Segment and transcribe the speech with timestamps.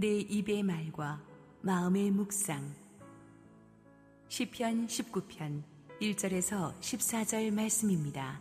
[0.00, 1.20] 내 입의 말과
[1.60, 2.72] 마음의 묵상
[4.28, 5.64] 시편 19편
[6.00, 8.40] 1절에서 14절 말씀입니다.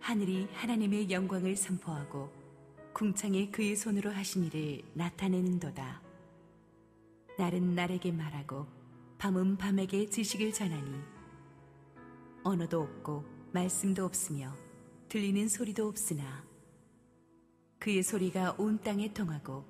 [0.00, 2.32] 하늘이 하나님의 영광을 선포하고
[2.94, 6.02] 궁창에 그의 손으로 하신 일을 나타내는도다.
[7.38, 8.66] 날은 날에게 말하고
[9.18, 11.00] 밤은 밤에게 지식을 전하니
[12.42, 14.52] 언어도 없고 말씀도 없으며
[15.08, 16.45] 들리는 소리도 없으나
[17.78, 19.64] 그의 소리가 온 땅에 통하고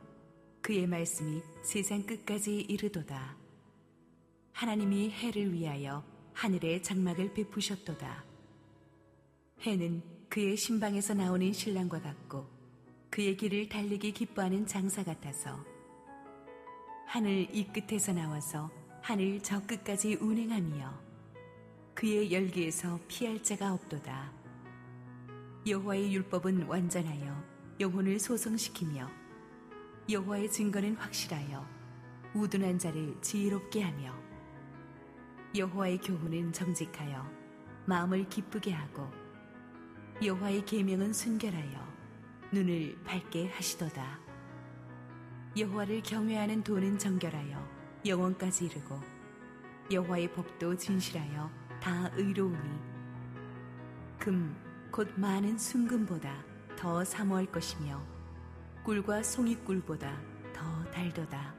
[0.62, 3.37] 그의 말씀이 세상 끝까지 이르도다.
[4.52, 8.24] 하나님이 해를 위하여 하늘에 장막을 베푸셨도다.
[9.61, 12.47] 해는 그의 신방에서 나오는 신랑과 같고
[13.11, 15.64] 그의 길을 달리기 기뻐하는 장사 같아서
[17.06, 21.06] 하늘 이 끝에서 나와서 하늘 저 끝까지 운행하며
[21.95, 24.33] 그의 열기에서 피할 자가 없도다.
[25.66, 29.11] 여호와의 율법은 완전하여 영혼을 소성시키며
[30.09, 31.67] 여호와의 증거는 확실하여
[32.34, 34.14] 우둔한 자를 지혜롭게 하며
[35.55, 37.28] 여호와의 교훈은 정직하여
[37.87, 39.11] 마음을 기쁘게 하고
[40.23, 41.97] 여호와의 계명은 순결하여
[42.53, 44.20] 눈을 밝게 하시도다.
[45.56, 49.00] 여호와를 경외하는 도는 정결하여 영원까지 이르고
[49.91, 51.50] 여호와의 법도 진실하여
[51.81, 52.78] 다 의로우니
[54.19, 56.43] 금 곧 많은 순금보다
[56.77, 58.00] 더 사모할 것이며
[58.84, 60.20] 꿀과 송이꿀보다
[60.52, 61.55] 더 달도다.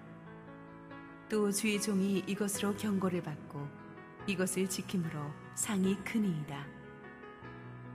[1.29, 3.67] 또 주의 종이 이것으로 경고를 받고
[4.27, 5.19] 이것을 지킴으로
[5.55, 6.65] 상이 크니이다.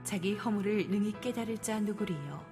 [0.03, 2.45] 자기 허물을 능히 깨달을 자 누구리요?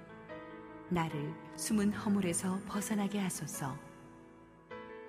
[0.88, 3.76] 나를 숨은 허물에서 벗어나게 하소서.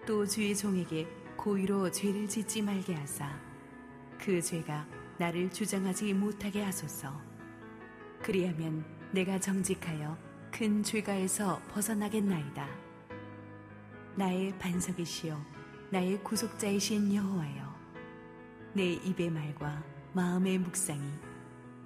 [0.06, 3.34] 또 주의 종에게 고의로 죄를 짓지 말게 하사
[4.20, 4.86] 그 죄가
[5.18, 7.20] 나를 주장하지 못하게 하소서.
[8.22, 10.18] 그리하면 내가 정직하여
[10.52, 12.68] 큰 죄가에서 벗어나겠나이다.
[14.16, 15.40] 나의 반석이시요
[15.92, 17.76] 나의 구속자이신 여호와여
[18.74, 21.08] 내 입의 말과 마음의 묵상이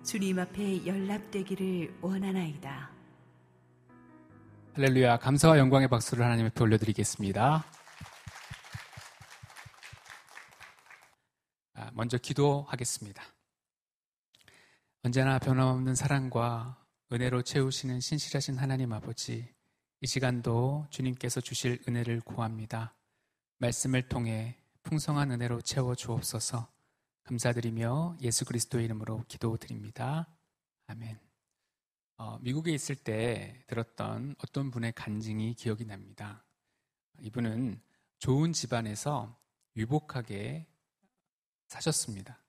[0.05, 2.91] 주님 앞에 연락되기를 원하나이다.
[4.75, 7.65] 할렐루야 감사와 영광의 박수를 하나님 앞에 올려드리겠습니다.
[11.73, 13.21] 아, 먼저 기도하겠습니다.
[15.03, 19.47] 언제나 변함없는 사랑과 은혜로 채우시는 신실하신 하나님 아버지,
[20.01, 22.97] 이 시간도 주님께서 주실 은혜를 구합니다.
[23.59, 26.69] 말씀을 통해 풍성한 은혜로 채워 주옵소서
[27.23, 30.27] 감사드리며 예수 그리스도의 이름으로 기도드립니다.
[30.87, 31.17] 아멘.
[32.17, 36.43] 어, 미국에 있을 때 들었던 어떤 분의 간증이 기억이 납니다.
[37.21, 37.79] 이분은
[38.19, 39.33] 좋은 집안에서
[39.77, 40.67] 유복하게
[41.67, 42.43] 사셨습니다.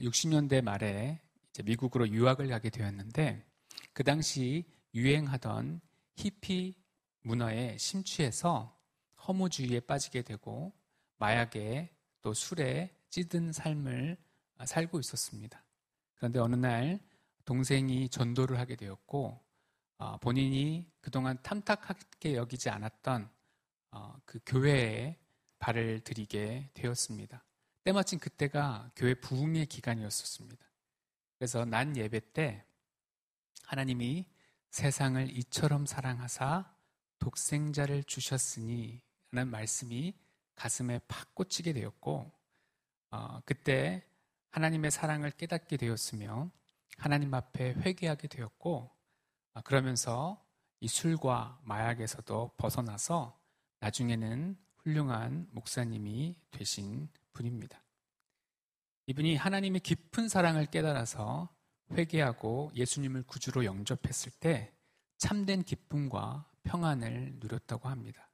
[0.00, 1.22] 60년대 말에
[1.64, 3.55] 미국으로 유학을 가게 되었는데
[3.96, 5.80] 그 당시 유행하던
[6.16, 6.76] 히피
[7.22, 8.78] 문화에 심취해서
[9.26, 10.74] 허무주의에 빠지게 되고
[11.16, 14.18] 마약에 또 술에 찌든 삶을
[14.66, 15.64] 살고 있었습니다.
[16.14, 17.00] 그런데 어느 날
[17.46, 19.42] 동생이 전도를 하게 되었고
[19.96, 23.30] 어, 본인이 그동안 탐탁하게 여기지 않았던
[23.92, 25.18] 어, 그 교회에
[25.58, 27.42] 발을 들이게 되었습니다.
[27.82, 30.66] 때마침 그때가 교회 부흥의 기간이었었습니다.
[31.38, 32.65] 그래서 난 예배 때
[33.66, 34.28] 하나님이
[34.70, 36.72] 세상을 이처럼 사랑하사
[37.18, 40.14] 독생자를 주셨으니 라는 말씀이
[40.54, 42.32] 가슴에 팍 꽂히게 되었고
[43.10, 44.06] 어, 그때
[44.50, 46.50] 하나님의 사랑을 깨닫게 되었으며
[46.96, 48.90] 하나님 앞에 회개하게 되었고
[49.54, 50.44] 어, 그러면서
[50.78, 53.36] 이 술과 마약에서도 벗어나서
[53.80, 57.82] 나중에는 훌륭한 목사님이 되신 분입니다.
[59.06, 61.55] 이분이 하나님의 깊은 사랑을 깨달아서
[61.92, 64.72] 회개하고 예수님을 구주로 영접했을 때
[65.18, 68.28] 참된 기쁨과 평안을 누렸다고 합니다.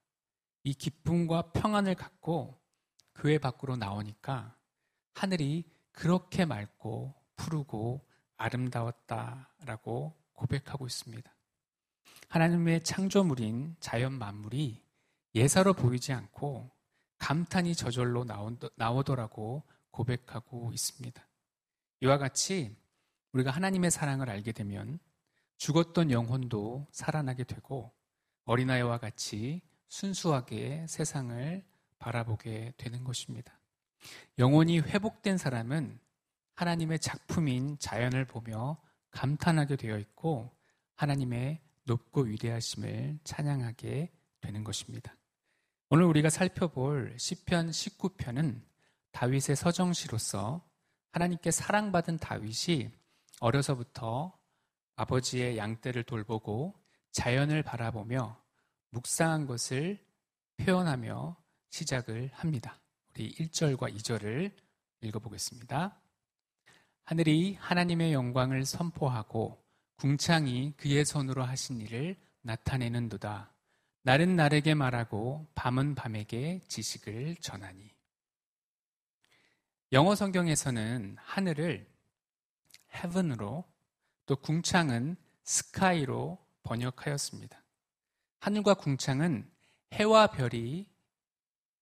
[0.65, 2.61] 이 기쁨과 평안을 갖고
[3.15, 4.57] 교회 밖으로 나오니까
[5.15, 11.34] 하늘이 그렇게 맑고 푸르고 아름다웠다라고 고백하고 있습니다.
[12.28, 14.83] 하나님의 창조물인 자연 만물이
[15.34, 16.71] 예사로 보이지 않고
[17.19, 18.25] 감탄이 저절로
[18.77, 21.28] 나오더라고 고백하고 있습니다.
[22.01, 22.77] 이와 같이
[23.33, 24.99] 우리가 하나님의 사랑을 알게 되면
[25.57, 27.93] 죽었던 영혼도 살아나게 되고
[28.45, 31.65] 어린아이와 같이 순수하게 세상을
[31.99, 33.59] 바라보게 되는 것입니다.
[34.39, 35.99] 영혼이 회복된 사람은
[36.55, 38.81] 하나님의 작품인 자연을 보며
[39.13, 40.51] 감탄하게 되어 있고
[40.97, 45.15] 하나님의 높고 위대하심을 찬양하게 되는 것입니다.
[45.91, 48.63] 오늘 우리가 살펴볼 시편 19편은
[49.13, 50.67] 다윗의 서정시로서
[51.13, 52.91] 하나님께 사랑받은 다윗이
[53.42, 54.39] 어려서부터
[54.94, 56.74] 아버지의 양떼를 돌보고
[57.10, 58.41] 자연을 바라보며
[58.91, 59.98] 묵상한 것을
[60.59, 61.36] 표현하며
[61.71, 62.80] 시작을 합니다.
[63.10, 64.53] 우리 1절과 2절을
[65.00, 66.00] 읽어보겠습니다.
[67.03, 69.60] 하늘이 하나님의 영광을 선포하고
[69.97, 73.53] 궁창이 그의 손으로 하신 일을 나타내는도다.
[74.03, 77.91] 날은 날에게 말하고 밤은 밤에게 지식을 전하니.
[79.91, 81.91] 영어 성경에서는 하늘을
[82.94, 83.65] heaven으로
[84.27, 85.16] 또 궁창은
[85.47, 87.62] sky로 번역하였습니다.
[88.41, 89.50] 하늘과 궁창은
[89.92, 90.89] 해와 별이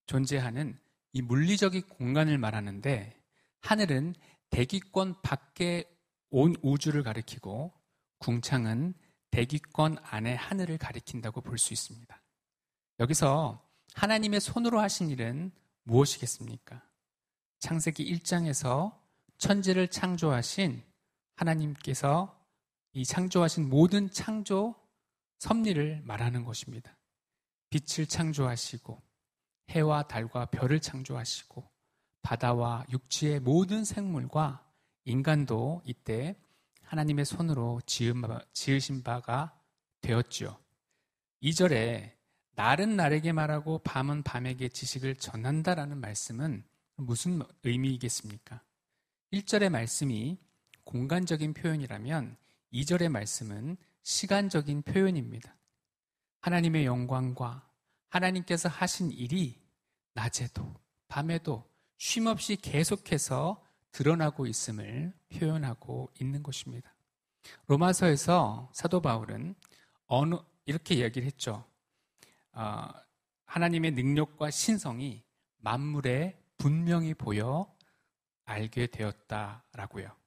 [0.06, 0.78] 존재하는
[1.12, 3.20] 이 물리적인 공간을 말하는데
[3.60, 4.14] 하늘은
[4.50, 5.84] 대기권 밖에
[6.30, 7.72] 온 우주를 가리키고
[8.18, 8.94] 궁창은
[9.30, 12.22] 대기권 안의 하늘을 가리킨다고 볼 수 있습니다.
[12.98, 15.52] 여기서 하나님의 손으로 하신 일은
[15.84, 16.82] 무엇이겠습니까?
[17.60, 18.98] 창세기 1장에서
[19.38, 20.82] 천지를 창조하신
[21.40, 22.38] 하나님께서
[22.92, 24.75] 이 창조하신 모든 창조
[25.38, 26.96] 섭리를 말하는 것입니다.
[27.70, 29.00] 빛을 창조하시고
[29.70, 31.70] 해와 달과 별을 창조하시고
[32.22, 34.66] 바다와 육지의 모든 생물과
[35.04, 36.37] 인간도 이때
[36.82, 39.58] 하나님의 손으로 지으신 바가
[40.00, 40.58] 되었지요.
[41.42, 42.12] 2절에
[42.56, 46.64] 날은 날에게 말하고 밤은 밤에게 지식을 전한다라는 말씀은
[46.96, 48.62] 무슨 의미이겠습니까?
[49.32, 50.37] 1절의 말씀이
[50.90, 52.37] 공간적인 표현이라면
[52.72, 55.54] 2절의 말씀은 시간적인 표현입니다.
[56.40, 57.64] 하나님의 영광과
[58.08, 59.56] 하나님께서 하신 일이
[60.14, 60.75] 낮에도
[61.06, 61.64] 밤에도
[61.96, 66.92] 쉼없이 계속해서 드러나고 있음을 표현하고 있는 것입니다.
[67.69, 69.54] 로마서에서 사도 바울은
[70.06, 70.34] 어느
[70.64, 71.64] 이렇게 얘기를 했죠.
[72.52, 72.88] 어,
[73.44, 75.22] 하나님의 능력과 신성이
[75.58, 77.72] 만물에 분명히 보여
[78.44, 80.19] 알게 되었다라고요.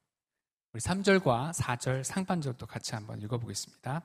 [0.74, 4.02] 우리 3절과 4절 상반절도 같이 한번 읽어보겠습니다.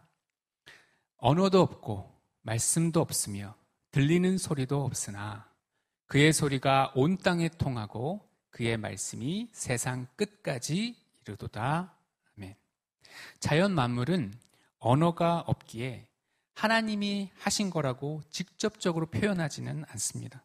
[1.16, 3.54] 언어도 없고 말씀도 없으며
[3.90, 5.48] 들리는 소리도 없으나
[6.08, 8.20] 그의 소리가 온 땅에 통하고
[8.50, 11.96] 그의 말씀이 세상 끝까지 이르도다.
[12.36, 12.54] 아멘.
[13.40, 14.34] 자연 만물은
[14.78, 16.06] 언어가 없기에
[16.54, 20.44] 하나님이 하신 거라고 직접적으로 표현하지는 않습니다.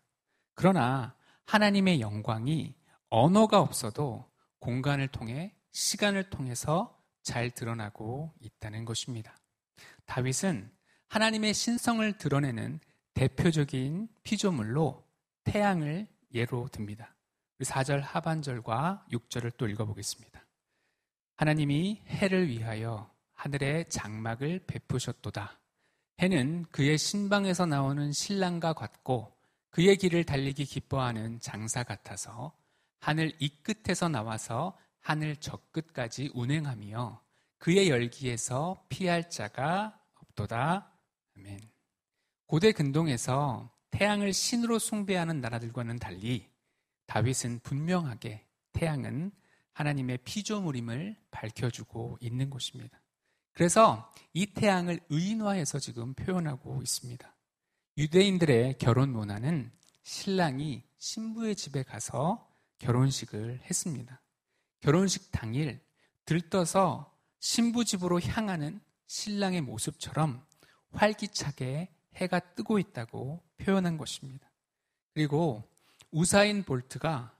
[0.56, 1.16] 그러나
[1.48, 2.76] 하나님의 영광이
[3.10, 9.36] 언어가 없어도 공간을 통해 시간을 통해서 잘 드러나고 있다는 것입니다.
[10.06, 10.72] 다윗은
[11.10, 12.80] 하나님의 신성을 드러내는
[13.14, 15.04] 대표적인 피조물로
[15.44, 17.16] 태양을 예로 듭니다.
[17.60, 20.44] 4절 하반절과 6절을 또 읽어보겠습니다.
[21.36, 25.60] 하나님이 해를 위하여 하늘의 장막을 베푸셨도다.
[26.20, 29.36] 해는 그의 신방에서 나오는 신랑과 같고
[29.70, 32.56] 그의 길을 달리기 기뻐하는 장사 같아서
[33.00, 37.22] 하늘 이 끝에서 나와서 하늘 저 끝까지 운행하며
[37.58, 40.92] 그의 열기에서 피할 자가 없도다.
[41.38, 41.60] 아멘.
[42.48, 46.50] 고대 근동에서 태양을 신으로 숭배하는 나라들과는 달리
[47.06, 49.32] 다윗은 분명하게 태양은
[49.74, 53.02] 하나님의 피조물임을 밝혀주고 있는 것입니다.
[53.52, 57.36] 그래서 이 태양을 의인화해서 지금 표현하고 있습니다.
[57.98, 59.72] 유대인들의 결혼 문화는
[60.04, 64.22] 신랑이 신부의 집에 가서 결혼식을 했습니다.
[64.84, 65.80] 결혼식 당일
[66.26, 70.46] 들떠서 신부 집으로 향하는 신랑의 모습처럼
[70.92, 74.52] 활기차게 해가 뜨고 있다고 표현한 것입니다.
[75.14, 75.64] 그리고
[76.12, 77.34] 우사인 볼트가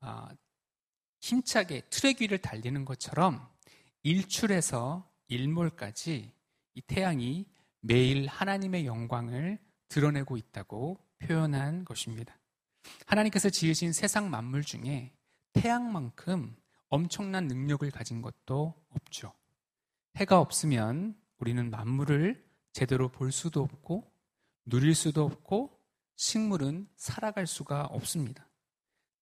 [0.00, 0.28] 아,
[1.20, 3.44] 힘차게 트랙 위를 달리는 것처럼
[4.04, 6.30] 일출에서 일몰까지
[6.74, 7.44] 이 태양이
[7.80, 12.38] 매일 하나님의 영광을 드러내고 있다고 표현한 것입니다.
[13.06, 15.12] 하나님께서 지으신 세상 만물 중에
[15.54, 16.56] 태양만큼
[16.88, 19.32] 엄청난 능력을 가진 것도 없죠.
[20.16, 24.10] 해가 없으면 우리는 만물을 제대로 볼 수도 없고
[24.64, 25.78] 누릴 수도 없고
[26.16, 28.48] 식물은 살아갈 수가 없습니다.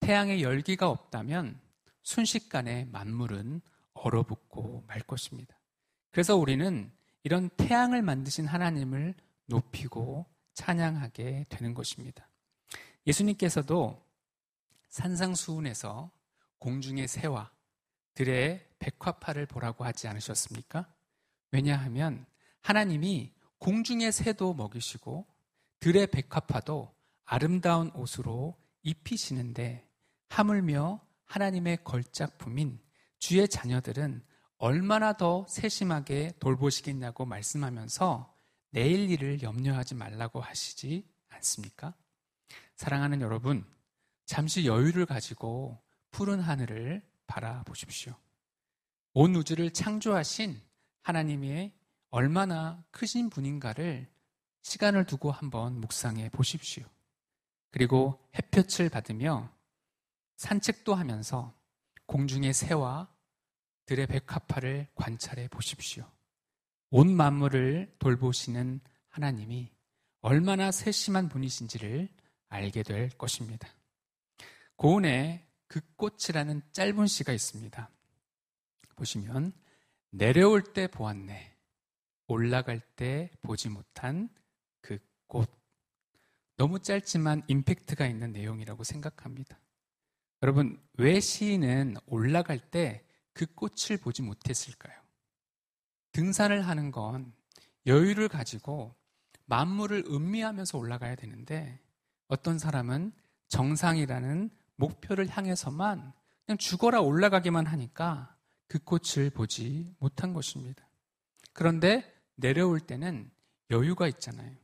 [0.01, 1.61] 태양의 열기가 없다면
[2.03, 3.61] 순식간에 만물은
[3.95, 5.59] 얼어붙고 말 것입니다.
[6.11, 6.91] 그래서 우리는
[7.25, 9.15] 이런 태양을 만드신 하나님을
[9.47, 12.29] 높이고 찬양하게 되는 것입니다.
[13.07, 14.03] 예수님께서도
[14.89, 16.11] 산상수훈에서
[16.59, 17.51] 공중의 새와
[18.17, 20.93] 들의 백화파를 보라고 하지 않으셨습니까?
[21.53, 22.27] 왜냐하면
[22.63, 25.27] 하나님이 공중의 새도 먹이시고
[25.81, 26.93] 들의 백화파도
[27.25, 29.87] 아름다운 옷으로 입히시는데
[30.31, 32.81] 하물며 하나님의 걸작품인
[33.19, 34.25] 주의 자녀들은
[34.57, 38.35] 얼마나 더 세심하게 돌보시겠냐고 말씀하면서
[38.71, 41.95] 내일 일을 염려하지 말라고 하시지 않습니까?
[42.77, 43.67] 사랑하는 여러분,
[44.25, 45.79] 잠시 여유를 가지고
[46.11, 48.15] 푸른 하늘을 바라보십시오.
[49.15, 50.61] 온 우주를 창조하신
[51.03, 51.73] 하나님의
[52.11, 54.09] 얼마나 크신 분인가를
[54.63, 56.85] 시간을 두고 한번 묵상해 보십시오.
[57.71, 59.51] 그리고 햇볕을 받으며
[60.37, 61.55] 산책도 하면서
[62.07, 63.09] 공중의 새와
[63.87, 66.11] 들의 백합화를 관찰해 보십시오.
[66.91, 69.73] 온 만물을 돌보시는 하나님이
[70.21, 72.09] 얼마나 세심한 분이신지를
[72.49, 73.69] 알게 될 것입니다.
[74.77, 77.91] 고은의 그 꽃이라는 짧은 시가 있습니다.
[78.97, 79.53] 보시면
[80.11, 81.55] 내려올 때 보았네.
[82.29, 84.29] 올라갈 때 보지 못한
[84.81, 85.51] 그 꽃.
[86.57, 89.61] 너무 짧지만 임팩트가 있는 내용이라고 생각합니다.
[90.43, 93.07] 여러분, 왜 시인은 올라갈 때
[93.37, 94.99] 그 꽃을 보지 못했을까요?
[96.13, 97.35] 등산을 하는 건
[97.85, 98.97] 여유를 가지고
[99.45, 101.79] 만물을 음미하면서 올라가야 되는데
[102.29, 103.13] 어떤 사람은
[103.49, 106.13] 정상이라는 목표를 향해서만
[106.45, 108.37] 그냥 죽어라 올라가기만 하니까
[108.69, 110.87] 그 꽃을 보지 못한 것입니다.
[111.53, 112.05] 그런데
[112.35, 113.31] 내려올 때는
[113.71, 114.55] 여유가 있잖아요.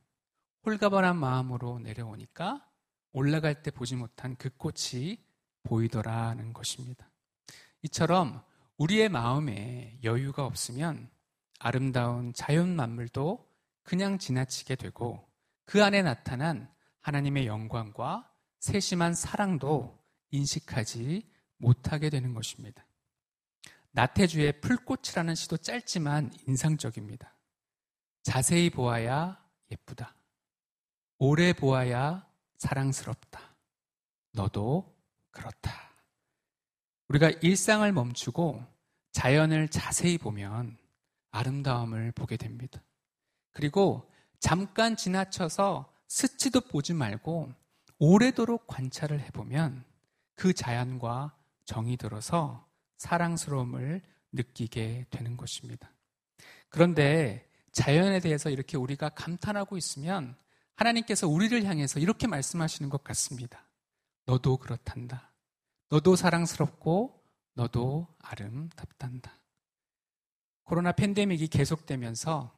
[0.65, 2.65] 홀가분한 마음으로 내려오니까
[3.11, 5.17] 올라갈 때 보지 못한 그 꽃이
[5.63, 7.09] 보이더라는 것입니다.
[7.81, 8.41] 이처럼
[8.77, 11.09] 우리의 마음에 여유가 없으면
[11.59, 13.49] 아름다운 자연 만물도
[13.83, 15.25] 그냥 지나치게 되고
[15.65, 16.69] 그 안에 나타난
[17.01, 18.29] 하나님의 영광과
[18.59, 20.02] 세심한 사랑도
[20.33, 22.85] 인식하지 못하게 되는 것입니다.
[23.91, 27.33] 나태주의 풀꽃이라는 시도 짧지만 인상적입니다.
[28.23, 29.39] 자세히 보아야
[29.71, 30.15] 예쁘다.
[31.19, 33.55] 오래 보아야 사랑스럽다.
[34.31, 34.97] 너도
[35.29, 35.71] 그렇다.
[37.09, 38.65] 우리가 일상을 멈추고
[39.11, 40.77] 자연을 자세히 보면
[41.29, 42.81] 아름다움을 보게 됩니다.
[43.51, 44.09] 그리고
[44.39, 47.53] 잠깐 지나쳐서 스치도 보지 말고
[47.99, 49.85] 오래도록 관찰을 해보면
[50.35, 51.35] 그 자연과
[51.65, 55.91] 정이 들어서 사랑스러움을 느끼게 되는 것입니다.
[56.69, 60.35] 그런데 자연에 대해서 이렇게 우리가 감탄하고 있으면
[60.75, 63.67] 하나님께서 우리를 향해서 이렇게 말씀하시는 것 같습니다.
[64.25, 65.31] 너도 그렇단다.
[65.89, 67.23] 너도 사랑스럽고
[67.53, 69.31] 너도 아름답단다.
[70.63, 72.57] 코로나 팬데믹이 계속되면서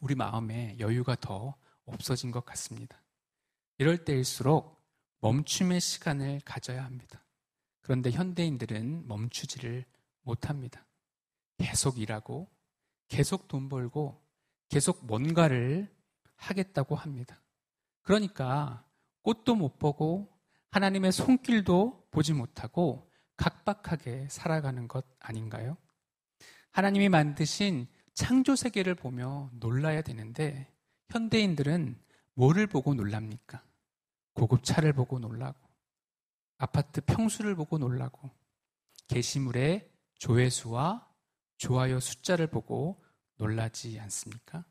[0.00, 3.02] 우리 마음에 여유가 더 없어진 것 같습니다.
[3.78, 4.75] 이럴 때일수록
[5.20, 7.24] 멈춤의 시간을 가져야 합니다.
[7.80, 9.84] 그런데 현대인들은 멈추지를
[10.22, 10.86] 못합니다.
[11.58, 12.50] 계속 일하고,
[13.08, 14.22] 계속 돈 벌고,
[14.68, 15.94] 계속 뭔가를
[16.36, 17.40] 하겠다고 합니다.
[18.02, 18.84] 그러니까
[19.22, 20.36] 꽃도 못 보고
[20.70, 25.76] 하나님의 손길도 보지 못하고 각박하게 살아가는 것 아닌가요?
[26.72, 30.72] 하나님이 만드신 창조 세계를 보며 놀라야 되는데
[31.08, 31.98] 현대인들은
[32.34, 33.62] 뭐를 보고 놀랍니까?
[34.36, 35.58] 고급 차를 보고 놀라고
[36.58, 38.30] 아파트 평수를 보고 놀라고
[39.08, 41.08] 게시물의 조회수와
[41.56, 43.02] 좋아요 숫자를 보고
[43.36, 44.64] 놀라지 않습니까?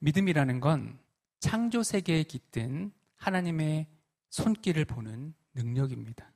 [0.00, 0.98] 믿음이라는 건
[1.40, 3.86] 창조 세계에 깃든 하나님의
[4.30, 6.32] 손길을 보는 능력입니다.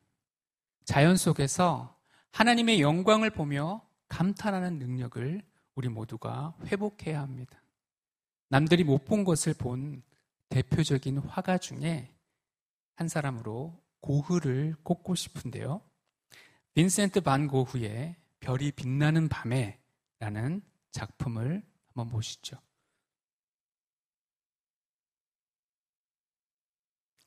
[0.84, 1.96] 자연 속에서
[2.32, 5.42] 하나님의 영광을 보며 감탄하는 능력을
[5.74, 7.62] 우리 모두가 회복해야 합니다.
[8.48, 10.02] 남들이 못 본 것을 본
[10.52, 12.14] 대표적인 화가 중에
[12.96, 15.80] 한 사람으로 고흐를 꼽고 싶은데요.
[16.74, 19.80] 빈센트 반 고흐의 별이 빛나는 밤에
[20.18, 22.58] 라는 작품을 한번 보시죠.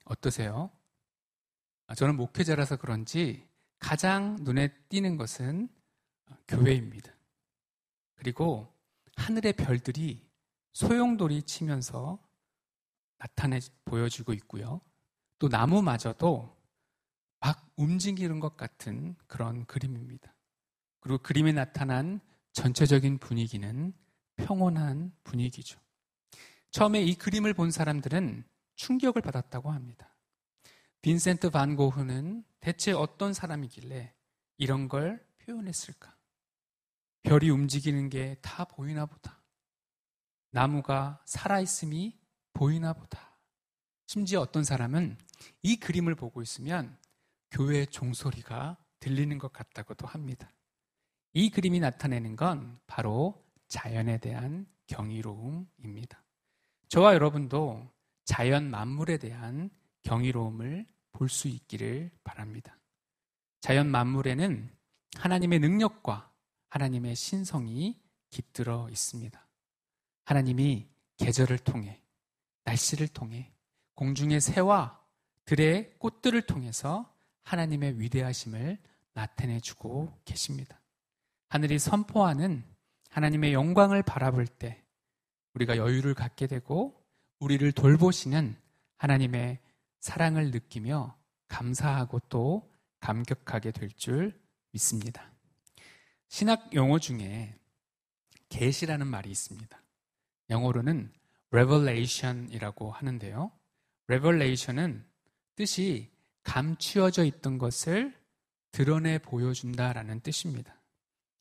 [0.03, 0.69] 어떠세요?
[1.87, 5.67] 아, 저는 목회자라서 그런지 가장 눈에 띄는 것은
[6.47, 7.11] 교회입니다.
[8.13, 8.71] 그리고
[9.15, 10.29] 하늘의 별들이
[10.73, 12.24] 소용돌이 치면서
[13.17, 14.81] 나타내 보여지고 있고요.
[15.39, 16.55] 또 나무마저도
[17.39, 20.33] 막 움직이는 것 같은 그런 그림입니다.
[20.99, 22.19] 그리고 그림에 나타난
[22.53, 23.93] 전체적인 분위기는
[24.35, 25.79] 평온한 분위기죠.
[26.71, 28.43] 처음에 이 그림을 본 사람들은
[28.75, 30.15] 충격을 받았다고 합니다.
[31.01, 34.13] 빈센트 반 고흐는 대체 어떤 사람이길래
[34.57, 36.15] 이런 걸 표현했을까?
[37.23, 39.41] 별이 움직이는 게 다 보이나 보다.
[40.51, 42.17] 나무가 살아있음이
[42.55, 43.37] 보이나 보다.
[44.07, 45.17] 심지어 어떤 사람은
[45.61, 46.97] 이 그림을 보고 있으면
[47.51, 50.51] 교회 종소리가 들리는 것 같다고도 합니다.
[51.33, 56.23] 이 그림이 나타내는 건 바로 자연에 대한 경이로움입니다.
[56.87, 57.91] 저와 여러분도
[58.23, 59.69] 자연 만물에 대한
[60.03, 62.77] 경이로움을 볼 수 있기를 바랍니다.
[63.61, 64.69] 자연 만물에는
[65.17, 66.31] 하나님의 능력과
[66.69, 69.47] 하나님의 신성이 깃들어 있습니다.
[70.25, 72.01] 하나님이 계절을 통해,
[72.65, 73.53] 날씨를 통해,
[73.95, 75.01] 공중의 새와
[75.45, 77.11] 들의 꽃들을 통해서
[77.43, 78.77] 하나님의 위대하심을
[79.13, 80.81] 나타내 주고 계십니다.
[81.47, 82.65] 하늘이 선포하는
[83.11, 84.83] 하나님의 영광을 바라볼 때
[85.53, 87.01] 우리가 여유를 갖게 되고
[87.39, 88.57] 우리를 돌보시는
[88.97, 89.59] 하나님의
[90.01, 91.17] 사랑을 느끼며
[91.47, 92.69] 감사하고 또
[92.99, 94.37] 감격하게 될 줄
[94.71, 95.31] 믿습니다.
[96.27, 97.57] 신학 용어 중에
[98.49, 99.81] 계시라는 말이 있습니다.
[100.49, 101.13] 영어로는
[101.55, 103.51] revelation이라고 하는데요.
[104.07, 105.05] revelation은
[105.55, 106.11] 뜻이
[106.43, 108.13] 감추어져 있던 것을
[108.71, 110.75] 드러내 보여준다라는 뜻입니다.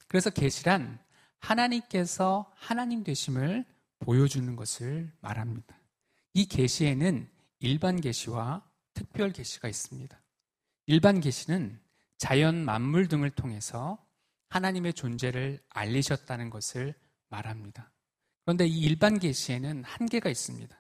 [0.07, 0.99] 그래서 계시란
[1.41, 3.65] 하나님께서 하나님 되심을
[3.99, 5.77] 보여주는 것을 말합니다.
[6.33, 7.29] 이 계시에는
[7.59, 10.21] 일반 계시와 특별 계시가 있습니다.
[10.87, 11.81] 일반 계시는
[12.19, 13.99] 자연 만물 등을 통해서
[14.51, 16.95] 하나님의 존재를 알리셨다는 것을
[17.29, 17.91] 말합니다.
[18.45, 20.77] 그런데 이 일반 계시에는 한계가 있습니다.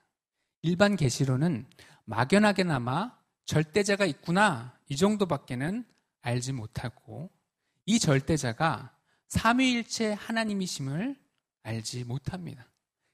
[0.62, 1.66] 일반 계시로는
[2.04, 3.16] 막연하게나마
[3.46, 5.84] 절대자가 있구나 이 정도밖에는
[6.22, 7.30] 알지 못하고
[7.86, 8.96] 이 절대자가
[9.28, 11.16] 삼위일체 하나님이심을
[11.62, 12.70] 알지 못합니다.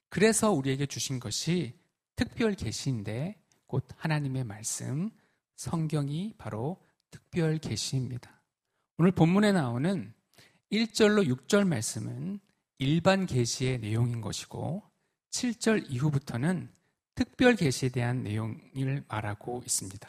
[0.08, 1.78] 그래서 우리에게 주신 것이
[2.16, 5.10] 특별 계시인데 곧 하나님의 말씀
[5.56, 8.42] 성경이 바로 특별 계시입니다.
[8.98, 10.12] 오늘 본문에 나오는
[10.72, 12.40] 1절로 6절 말씀은
[12.82, 14.82] 일반 계시의 내용인 것이고
[15.32, 16.72] 7절 이후부터는
[17.14, 20.08] 특별 계시에 대한 내용을 말하고 있습니다.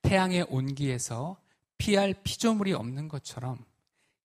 [0.00, 1.38] 태양의 온기에서
[1.76, 3.62] 피할 피조물이 없는 것처럼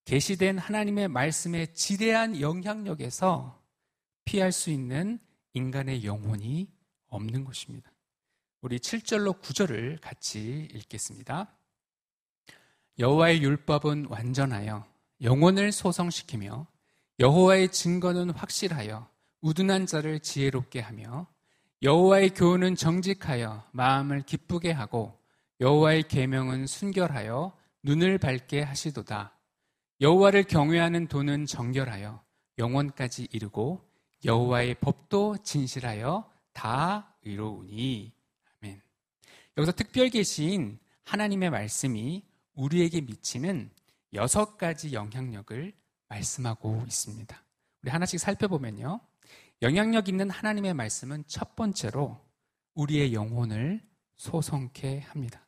[0.06, 3.62] 계시된 하나님의 말씀의 지대한 영향력에서
[4.24, 5.20] 피할 수 있는
[5.52, 6.72] 인간의 영혼이
[7.08, 7.92] 없는 것입니다.
[8.62, 11.54] 우리 7절로 9절을 같이 읽겠습니다.
[12.98, 14.88] 여호와의 율법은 완전하여
[15.22, 16.77] 영혼을 소성시키며
[17.20, 19.10] 여호와의 증거는 확실하여
[19.42, 21.28] 우둔한 자를 지혜롭게 하며
[21.82, 25.18] 여호와의 교훈은 정직하여 마음을 기쁘게 하고
[25.60, 29.36] 여호와의 계명은 순결하여 눈을 밝게 하시도다.
[30.02, 32.24] 여호와를 경외하는 돈은 정결하여
[32.60, 33.88] 영원까지 이르고
[34.24, 38.14] 여호와의 법도 진실하여 다 의로우니
[38.62, 38.82] 아멘.
[39.58, 43.72] 여기서 특별 계시인 하나님의 말씀이 우리에게 미치는
[44.14, 45.74] 여섯 가지 영향력을
[46.10, 47.44] 말씀하고 있습니다.
[47.82, 49.00] 우리 하나씩 살펴보면요.
[49.62, 52.20] 영향력 있는 하나님의 말씀은 첫 번째로
[52.76, 53.82] 우리의 영혼을
[54.18, 55.48] 소성케 합니다.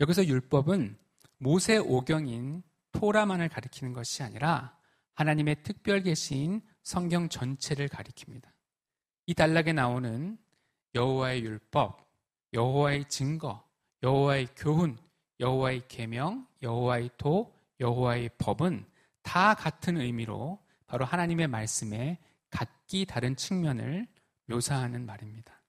[0.00, 0.96] 여기서 율법은
[1.38, 4.76] 모세 오경인 토라만을 가리키는 것이 아니라
[5.14, 8.44] 하나님의 특별 계시인 성경 전체를 가리킵니다.
[9.26, 10.38] 이 단락에 나오는
[10.94, 12.04] 여호와의 율법,
[12.52, 13.64] 여호와의 증거,
[14.02, 14.98] 여호와의 교훈,
[15.38, 18.84] 여호와의 계명, 여호와의 도, 여호와의 법은
[19.22, 22.18] 다 같은 의미로 바로 하나님의 말씀에
[22.50, 24.08] 각기 다른 측면을
[24.46, 25.62] 묘사하는 말입니다.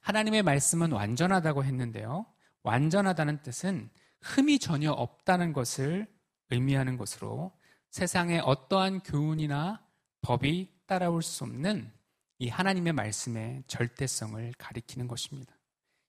[0.00, 2.26] 하나님의 말씀은 완전하다고 했는데요.
[2.62, 6.06] 완전하다는 뜻은 흠이 전혀 없다는 것을
[6.50, 7.52] 의미하는 것으로
[7.90, 9.84] 세상에 어떠한 교훈이나
[10.22, 11.92] 법이 따라올 수 없는
[12.38, 15.54] 이 하나님의 말씀의 절대성을 가리키는 것입니다.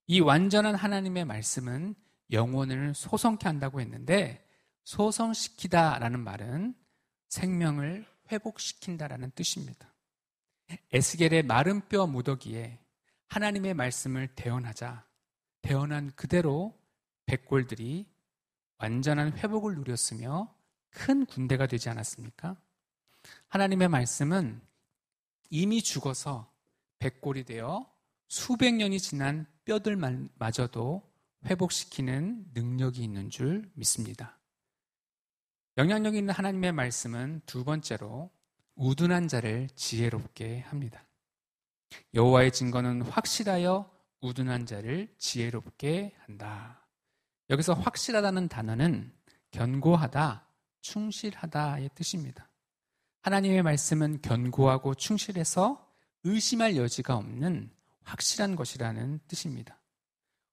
[0.08, 1.95] 이 완전한 하나님의 말씀은
[2.32, 4.44] 영혼을 소성케 한다고 했는데
[4.86, 6.76] 소성시키다라는 말은
[7.30, 9.93] 생명을 회복시킨다라는 뜻입니다.
[10.91, 12.80] 에스겔의 마른 뼈 무더기에
[13.28, 15.06] 하나님의 말씀을 대언하자
[15.62, 16.80] 대언한 그대로
[17.26, 18.08] 백골들이
[18.78, 20.54] 완전한 회복을 누렸으며
[20.91, 22.56] 큰 군대가 되지 않았습니까?
[23.48, 24.62] 하나님의 말씀은
[25.50, 26.52] 이미 죽어서
[27.00, 27.91] 백골이 되어
[28.28, 31.02] 수백 년이 지난 뼈들마저도
[31.45, 34.39] 회복시키는 능력이 있는 줄 믿습니다.
[35.77, 38.31] 영향력 있는 하나님의 말씀은 두 번째로
[38.75, 41.05] 우둔한 자를 지혜롭게 합니다.
[42.13, 46.88] 여호와의 증거는 확실하여 우둔한 자를 지혜롭게 한다.
[47.49, 49.11] 여기서 확실하다는 단어는
[49.51, 50.47] 견고하다,
[50.79, 52.49] 충실하다의 뜻입니다.
[53.21, 55.85] 하나님의 말씀은 견고하고 충실해서
[56.23, 57.69] 의심할 여지가 없는
[58.03, 59.77] 확실한 것이라는 뜻입니다.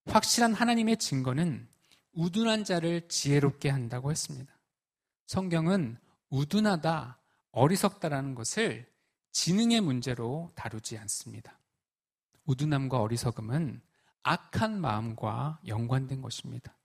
[0.06, 1.68] 확실한 하나님의 증거는
[2.12, 4.51] 우둔한 자를 지혜롭게 한다고 했습니다.
[5.32, 5.96] 성경은
[6.28, 7.18] 우둔하다,
[7.52, 8.86] 어리석다라는 것을
[9.30, 11.58] 지능의 문제로 다루지 않습니다.
[12.44, 13.80] 우둔함과 어리석음은
[14.24, 16.76] 악한 마음과 연관된 것입니다.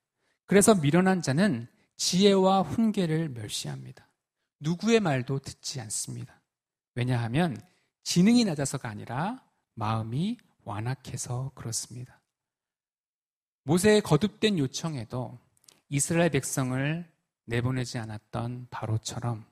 [0.45, 4.07] 그래서 미련한 자는 지혜와 훈계를 멸시합니다.
[4.61, 6.39] 누구의 말도 듣지 않습니다.
[6.95, 7.61] 왜냐하면
[8.03, 12.21] 지능이 낮아서가 아니라 마음이 완악해서 그렇습니다.
[13.63, 15.37] 모세의 거듭된 요청에도
[15.89, 17.16] 이스라엘 백성을
[17.47, 19.45] 내보내지 않았던 바로처럼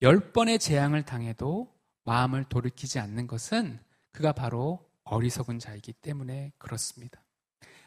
[0.00, 1.72] 열 번의 재앙을 당해도
[2.04, 3.78] 마음을 돌이키지 않는 것은
[4.10, 7.22] 그가 바로 어리석은 자이기 때문에 그렇습니다.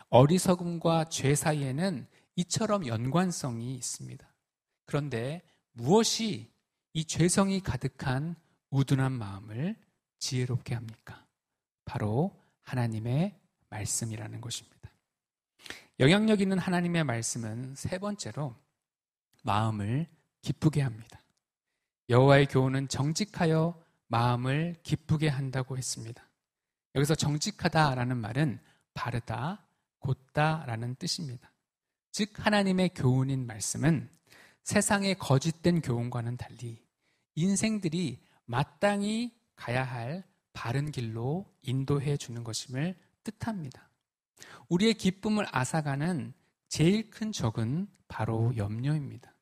[0.09, 4.33] 어리석음과 죄 사이에는 이처럼 연관성이 있습니다.
[4.85, 5.41] 그런데
[5.71, 6.53] 무엇이
[6.93, 8.35] 이 죄성이 가득한
[8.69, 9.75] 우둔한 마음을
[10.19, 11.25] 지혜롭게 합니까?
[11.85, 13.37] 바로 하나님의
[13.69, 14.75] 말씀이라는 것입니다.
[15.99, 18.55] 영향력 있는 하나님의 말씀은 세 번째로
[19.45, 20.07] 마음을
[20.41, 21.21] 기쁘게 합니다.
[22.09, 26.27] 여호와의 교훈은 정직하여 마음을 기쁘게 한다고 했습니다.
[26.95, 28.59] 여기서 정직하다라는 말은
[28.93, 29.65] 바르다,
[29.99, 31.51] 곧다라는 뜻입니다.
[32.11, 34.09] 즉 하나님의 교훈인 말씀은
[34.63, 36.83] 세상의 거짓된 교훈과는 달리
[37.35, 43.89] 인생들이 마땅히 가야 할 바른 길로 인도해 주는 것임을 뜻합니다.
[44.69, 46.33] 우리의 기쁨을 앗아가는
[46.67, 49.34] 제일 큰 적은 바로 염려입니다.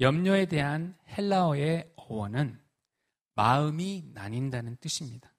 [0.00, 2.60] 염려에 대한 헬라어의 어원은
[3.34, 5.32] 마음이 나뉜다는 뜻입니다.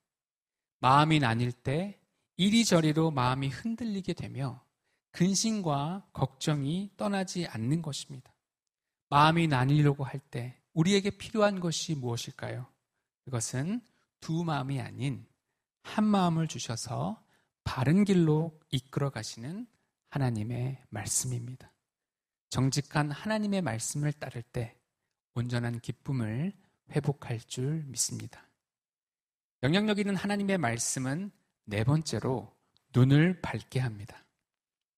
[0.79, 1.99] 마음이 나뉠 때
[2.37, 4.63] 이리저리로 마음이 흔들리게 되며
[5.11, 8.33] 근심과 걱정이 떠나지 않는 것입니다.
[9.09, 12.65] 마음이 나뉘려고 할 때 우리에게 필요한 것이 무엇일까요?
[13.25, 13.81] 그것은
[14.19, 15.25] 두 마음이 아닌
[15.83, 17.23] 한 마음을 주셔서
[17.63, 19.67] 바른 길로 이끌어 가시는
[20.09, 21.72] 하나님의 말씀입니다.
[22.53, 24.77] 정직한 하나님의 말씀을 따를 때
[25.33, 26.53] 온전한 기쁨을
[26.91, 28.47] 회복할 줄 믿습니다.
[29.63, 31.31] 영향력 있는 하나님의 말씀은
[31.65, 32.55] 네 번째로
[32.93, 34.23] 눈을 밝게 합니다.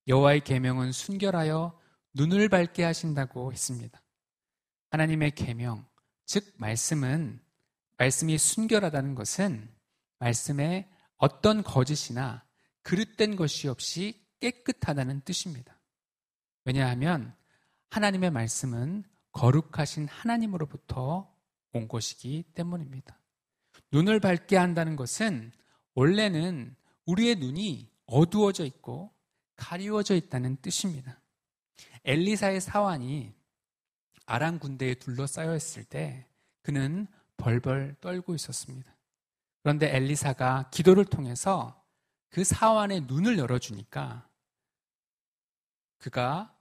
[0.05, 1.79] 여호와의 계명은 순결하여
[2.13, 4.01] 눈을 밝게 하신다고 했습니다.
[4.89, 5.87] 하나님의 계명,
[6.25, 7.39] 즉 말씀은
[7.95, 9.73] 말씀이 순결하다는 것은
[10.19, 12.43] 말씀에 어떤 거짓이나
[12.81, 15.79] 그릇된 것이 없이 깨끗하다는 뜻입니다.
[16.65, 17.33] 왜냐하면
[17.95, 21.34] 하나님의 말씀은 거룩하신 하나님으로부터
[21.71, 23.17] 온 것이기 때문입니다.
[23.93, 25.53] 눈을 밝게 한다는 것은
[25.93, 29.13] 원래는 우리의 눈이 어두워져 있고
[29.55, 31.21] 가리워져 있다는 뜻입니다.
[32.03, 33.34] 엘리사의 사환이
[34.25, 36.27] 아람 군대에 둘러싸여 있을 때
[36.63, 38.93] 그는 벌벌 떨고 있었습니다.
[39.63, 41.81] 그런데 엘리사가 기도를 통해서
[42.29, 44.27] 그 사환의 눈을 열어주니까
[45.97, 46.54] 그가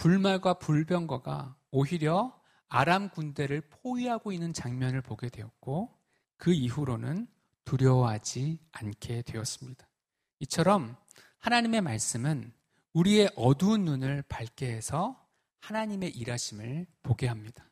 [0.00, 2.34] 불말과 불병거가 오히려
[2.68, 5.94] 아람 군대를 포위하고 있는 장면을 보게 되었고
[6.38, 7.28] 그 이후로는
[7.66, 9.86] 두려워하지 않게 되었습니다.
[10.38, 10.96] 이처럼
[11.36, 12.50] 하나님의 말씀은
[12.94, 15.22] 우리의 어두운 눈을 밝게 해서
[15.58, 17.70] 하나님의 일하심을 보게 합니다.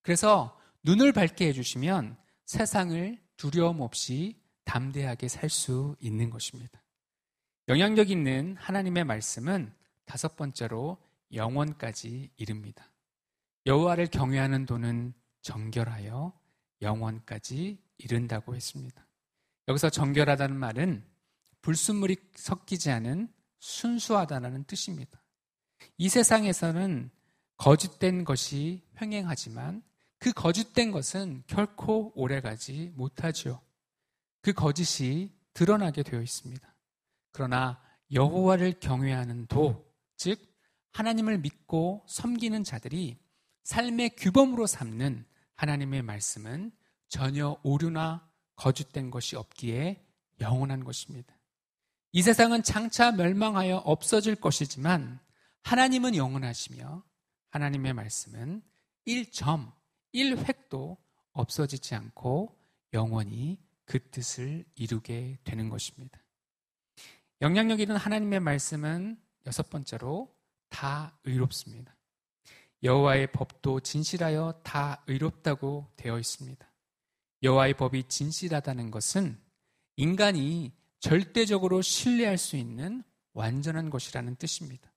[0.00, 6.82] 그래서 눈을 밝게 해주시면 세상을 두려움 없이 담대하게 살 수 있는 것입니다.
[7.68, 9.70] 영향력 있는 하나님의 말씀은
[10.06, 10.96] 다섯 번째로
[11.32, 12.90] 영원까지 이릅니다.
[13.66, 15.12] 여호와를 경외하는 도는
[15.42, 16.32] 정결하여
[16.80, 19.06] 영원까지 이른다고 했습니다.
[19.68, 21.04] 여기서 정결하다는 말은
[21.60, 23.28] 불순물이 섞이지 않은
[23.60, 25.20] 순수하다는 뜻입니다.
[25.96, 27.10] 이 세상에서는
[27.56, 29.82] 거짓된 것이 횡행하지만
[30.18, 33.60] 그 거짓된 것은 결코 오래가지 못하지요.
[34.40, 36.74] 그 거짓이 드러나게 되어 있습니다.
[37.32, 37.80] 그러나
[38.12, 40.40] 여호와를 경외하는 도, 즉
[40.92, 43.18] 하나님을 믿고 섬기는 자들이
[43.64, 46.72] 삶의 규범으로 삼는 하나님의 말씀은
[47.08, 50.04] 전혀 오류나 거짓된 것이 없기에
[50.40, 51.36] 영원한 것입니다.
[52.12, 55.20] 이 세상은 장차 멸망하여 없어질 것이지만
[55.62, 57.04] 하나님은 영원하시며
[57.50, 58.62] 하나님의 말씀은
[59.06, 59.72] 1점,
[60.14, 60.96] 1획도
[61.32, 62.58] 없어지지 않고
[62.92, 66.18] 영원히 그 뜻을 이루게 되는 것입니다.
[67.40, 70.34] 영향력 있는 하나님의 말씀은 여섯 번째로
[70.68, 71.96] 다 의롭습니다.
[72.82, 76.66] 여호와의 법도 진실하여 다 의롭다고 되어 있습니다.
[77.42, 79.38] 여호와의 법이 진실하다는 것은
[79.96, 83.02] 인간이 절대적으로 신뢰할 수 있는
[83.32, 84.92] 완전한 것이라는 뜻입니다.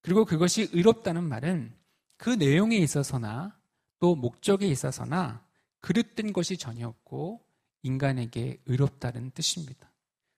[0.00, 1.74] 그리고 그것이 의롭다는 말은
[2.16, 3.58] 그 내용에 있어서나
[3.98, 5.44] 또 목적에 있어서나
[5.80, 7.44] 그릇된 것이 전혀 없고
[7.82, 9.92] 인간에게 의롭다는 뜻입니다.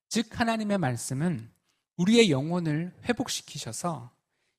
[0.09, 1.51] 즉 하나님의 말씀은
[1.97, 4.16] 우리의 영혼을 회복시키셔서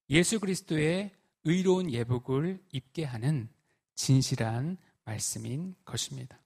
[0.10, 1.12] 예수 그리스도의
[1.43, 3.50] 의로운 예복을 입게 하는
[3.96, 6.39] 진실한 말씀인 것입니다.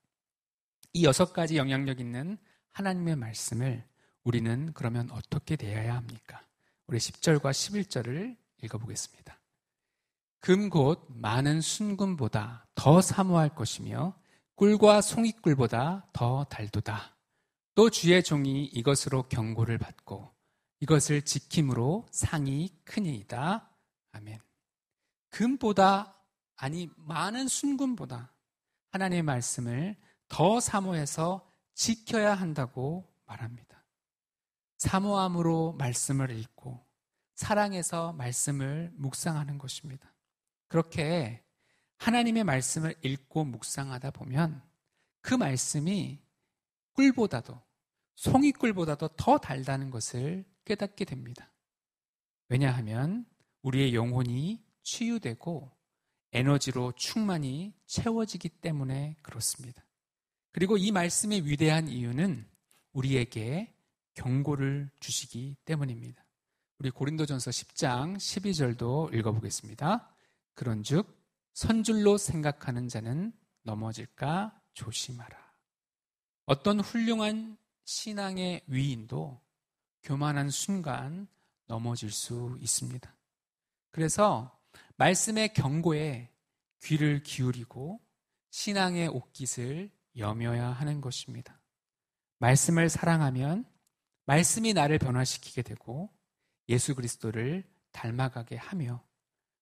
[0.93, 2.38] 이 여섯 가지 영향력 있는
[2.71, 3.84] 하나님의 말씀을
[4.24, 6.41] 우리는 그러면 어떻게 대해야 합니까?
[6.88, 9.39] 우리 10절과 11절을 읽어보겠습니다.
[10.39, 14.15] 금 곧 많은 순금보다 더 사모할 것이며
[14.56, 17.15] 꿀과 송이꿀보다 더 달도다.
[17.76, 20.32] 또 주의 종이 이것으로 경고를 받고
[20.82, 23.70] 이것을 지킴으로 상이 크니이다.
[24.12, 24.39] 아멘.
[25.30, 26.20] 금보다
[26.56, 28.34] 아니 많은 순금보다
[28.91, 29.96] 하나님의 말씀을
[30.28, 33.86] 더 사모해서 지켜야 한다고 말합니다.
[34.78, 36.84] 사모함으로 말씀을 읽고
[37.36, 40.13] 사랑해서 말씀을 묵상하는 것입니다.
[40.67, 41.44] 그렇게
[41.98, 44.63] 하나님의 말씀을 읽고 묵상하다 보면
[45.22, 46.20] 그 말씀이
[46.94, 47.62] 꿀보다도
[48.15, 51.52] 송이 꿀보다도 더 달다는 것을 깨닫게 됩니다.
[52.50, 53.26] 왜냐하면
[53.62, 55.71] 우리의 영혼이 치유되고
[56.34, 59.86] 에너지로 충만히 채워지기 때문에 그렇습니다.
[60.52, 62.47] 그리고 이 말씀의 위대한 이유는
[62.93, 63.74] 우리에게
[64.13, 66.26] 경고를 주시기 때문입니다.
[66.80, 70.10] 우리 고린도전서 10장 12절도 읽어보겠습니다.
[70.56, 71.21] 그런즉
[71.54, 75.38] 선줄로 생각하는 자는 넘어질까 조심하라.
[76.45, 79.41] 어떤 훌륭한 신앙의 위인도
[80.04, 81.28] 교만한 순간
[81.68, 83.16] 넘어질 수 있습니다.
[83.92, 84.58] 그래서
[84.98, 86.30] 말씀의 경고에
[86.84, 88.00] 귀를 기울이고
[88.50, 91.60] 신앙의 옷깃을 여며야 하는 것입니다.
[92.40, 93.66] 말씀을 사랑하면
[94.26, 96.10] 말씀이 나를 변화시키게 되고
[96.70, 99.04] 예수 그리스도를 닮아가게 하며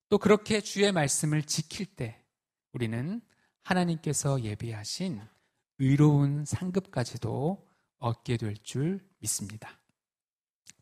[0.10, 2.24] 또 그렇게 주의 말씀을 지킬 때
[2.72, 3.22] 우리는
[3.64, 5.22] 하나님께서 예비하신
[5.78, 9.79] 의로운 상급까지도 얻게 될 줄 믿습니다.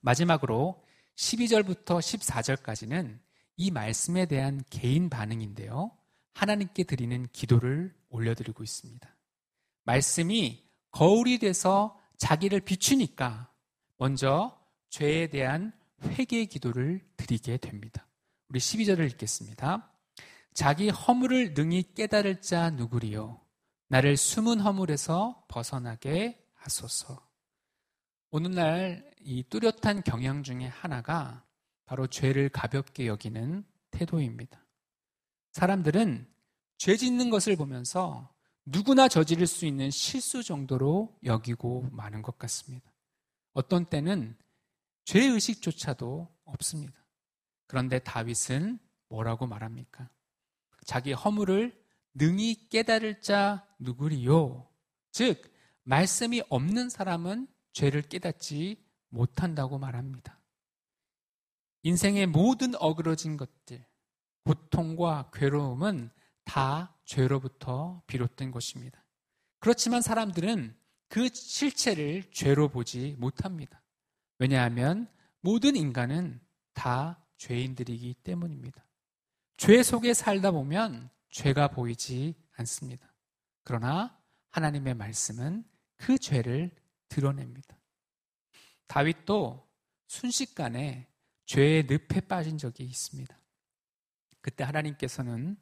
[0.02, 0.84] 마지막으로
[1.16, 3.20] 12절부터 14절까지는
[3.58, 5.92] 이 말씀에 대한 개인 반응인데요.
[6.34, 9.16] 하나님께 드리는 기도를 올려드리고 있습니다.
[9.84, 13.52] 말씀이 거울이 돼서 자기를 비추니까
[13.98, 18.08] 먼저 죄에 대한 회개 기도를 드리게 됩니다.
[18.50, 19.92] 우리 12절을 읽겠습니다.
[20.54, 23.42] 자기 허물을 능히 깨달을 자 누구리요?
[23.90, 27.27] 나를 숨은 허물에서 벗어나게 하소서.
[28.30, 31.46] 오늘날 이 뚜렷한 경향 중에 하나가
[31.86, 34.66] 바로 죄를 가볍게 여기는 태도입니다.
[35.54, 36.28] 사람들은
[36.78, 38.34] 죄 짓는 것을 보면서
[38.66, 42.92] 누구나 저지를 수 있는 실수 정도로 여기고 마는 것 같습니다.
[43.54, 44.36] 어떤 때는
[45.06, 46.94] 죄의식조차도 없습니다.
[47.66, 50.10] 그런데 다윗은 뭐라고 말합니까?
[50.86, 51.82] 자기 허물을
[52.14, 54.68] 능히 깨달을 자 누구리요?
[55.12, 55.50] 즉,
[55.84, 60.40] 말씀이 없는 사람은 죄를 깨닫지 못한다고 말합니다.
[61.84, 63.86] 인생의 모든 어그러진 것들,
[64.46, 66.10] 고통과 괴로움은
[66.44, 69.06] 다 죄로부터 비롯된 것입니다.
[69.60, 70.76] 그렇지만 사람들은
[71.08, 73.84] 그 실체를 죄로 보지 못합니다.
[74.40, 75.08] 왜냐하면
[75.42, 76.42] 모든 인간은
[76.74, 78.88] 다 죄인들이기 때문입니다.
[79.58, 83.14] 죄 속에 살다 보면 죄가 보이지 않습니다.
[83.64, 85.64] 그러나 하나님의 말씀은
[85.98, 86.72] 그 죄를
[87.10, 87.78] 드러냅니다.
[88.88, 89.68] 다윗도
[90.08, 91.08] 순식간에
[91.46, 93.38] 죄의 늪에 빠진 적이 있습니다.
[94.42, 95.58] 그때 하나님께서는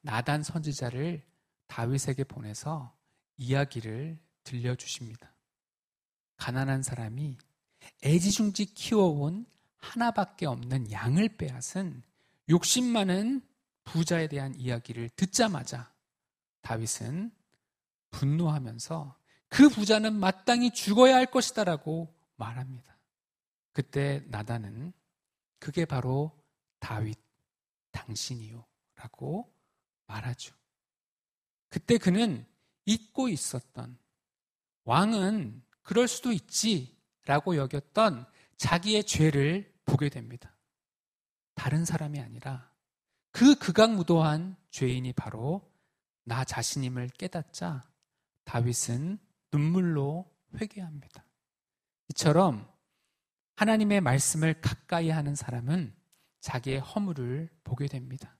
[0.00, 1.22] 나단 선지자를
[1.66, 2.96] 다윗에게 보내서
[3.36, 5.32] 이야기를 들려주십니다.
[6.36, 7.38] 가난한 사람이
[8.04, 9.46] 애지중지 키워온
[9.78, 12.02] 하나밖에 없는 양을 빼앗은
[12.50, 13.42] 욕심 많은
[13.84, 15.92] 부자에 대한 이야기를 듣자마자
[16.62, 17.32] 다윗은
[18.10, 19.16] 분노하면서
[19.52, 22.96] 그 부자는 마땅히 죽어야 할 것이다라고 말합니다.
[23.74, 24.94] 그때 나단은
[25.58, 26.32] 그게 바로
[26.78, 27.18] 다윗
[27.90, 29.54] 당신이요 라고
[30.06, 30.54] 말하죠.
[31.68, 32.46] 그때 그는
[32.86, 33.98] 잊고 있었던
[34.84, 38.24] 왕은 그럴 수도 있지 라고 여겼던
[38.56, 40.56] 자기의 죄를 보게 됩니다.
[41.54, 42.72] 다른 사람이 아니라
[43.32, 45.70] 그 극악무도한 죄인이 바로
[46.24, 47.86] 나 자신임을 깨닫자
[48.44, 49.18] 다윗은
[49.52, 51.24] 눈물로 회개합니다.
[52.10, 52.68] 이처럼
[53.56, 55.94] 하나님의 말씀을 가까이 하는 사람은
[56.40, 58.36] 자기의 허물을 보게 됩니다.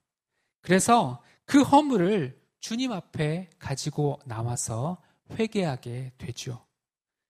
[0.61, 6.67] 그래서 그 허물을 주님 앞에 가지고 나와서 회개하게 되죠.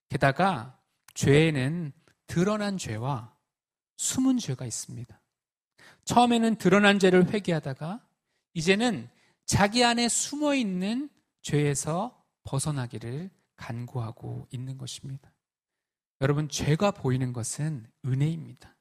[0.09, 0.79] 게다가
[1.15, 1.93] 죄에는
[2.27, 3.35] 드러난 죄와
[3.97, 5.21] 숨은 죄가 있습니다.
[6.05, 8.01] 처음에는 드러난 죄를 회개하다가
[8.55, 9.09] 이제는
[9.45, 11.09] 자기 안에 숨어 있는
[11.43, 13.31] 죄에서 벗어나기를
[13.63, 15.33] 간구하고 있는 것입니다.
[16.21, 18.77] 여러분, 죄가 보이는 것은 은혜입니다.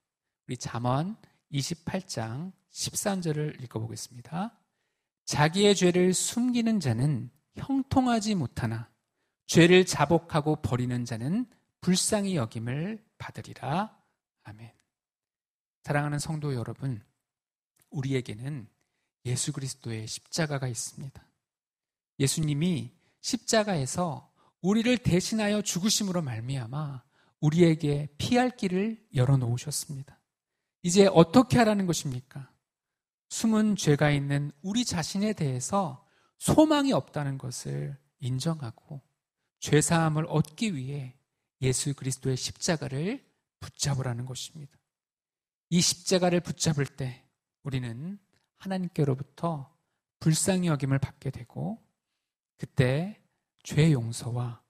[0.48, 1.18] 우리 잠언
[1.52, 4.58] 28장 13절을 읽어보겠습니다.
[5.26, 8.90] 자기의 죄를 숨기는 자는 형통하지 못하나
[9.46, 11.46] 죄를 자복하고 버리는 자는
[11.82, 13.96] 불쌍히 여김을 받으리라.
[14.44, 14.72] 아멘.
[15.84, 17.04] 사랑하는 성도 여러분,
[17.92, 18.68] 우리에게는
[19.26, 21.24] 예수 그리스도의 십자가가 있습니다.
[22.20, 24.31] 예수님이 십자가에서
[24.62, 27.04] 우리를 대신하여 죽으심으로 말미암아
[27.40, 30.20] 우리에게 피할 길을 열어 놓으셨습니다.
[30.84, 32.52] 이제 어떻게 하라는 것입니까?
[33.30, 36.06] 숨은 죄가 있는 우리 자신에 대해서
[36.38, 39.02] 소망이 없다는 것을 인정하고
[39.60, 41.16] 죄 사함을 얻기 위해
[41.62, 43.24] 예수 그리스도의 십자가를
[43.60, 44.78] 붙잡으라는 것입니다.
[45.70, 47.24] 이 십자가를 붙잡을 때
[47.64, 48.20] 우리는
[48.58, 49.74] 하나님께로부터
[50.20, 51.80] 불쌍히 여김을 받게 되고
[52.58, 53.21] 그때
[53.64, 54.62] 죄 용서와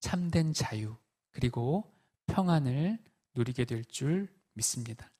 [0.00, 0.96] 참된 자유,
[1.30, 1.92] 그리고
[2.26, 2.98] 평안을
[3.34, 5.10] 누리게 될 줄 믿습니다.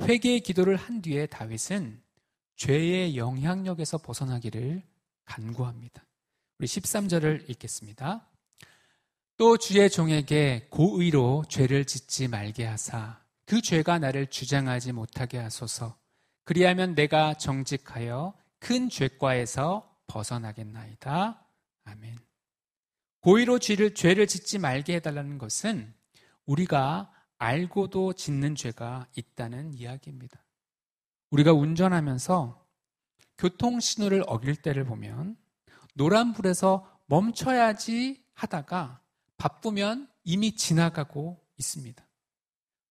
[0.00, 2.02] 회개의 기도를 한 뒤에 다윗은
[2.56, 4.82] 죄의 영향력에서 벗어나기를
[5.24, 6.04] 간구합니다.
[6.58, 8.26] 우리 13절을 읽겠습니다.
[9.36, 15.98] 또 주의 종에게 고의로 죄를 짓지 말게 하사 그 죄가 나를 주장하지 못하게 하소서.
[16.44, 21.46] 그리하면 내가 정직하여 큰 죄과에서 벗어나겠나이다.
[21.84, 22.18] 아멘.
[23.20, 25.94] 고의로 죄를, 죄를 짓지 말게 해달라는 것은
[26.46, 30.44] 우리가 알고도 짓는 죄가 있다는 이야기입니다.
[31.30, 32.66] 우리가 운전하면서
[33.38, 35.36] 교통신호를 어길 때를 보면
[35.94, 39.02] 노란불에서 멈춰야지 하다가
[39.36, 42.06] 바쁘면 이미 지나가고 있습니다.